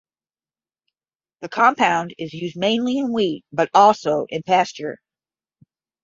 [1.41, 4.97] The compound is used mainly in wheat but also in pasture.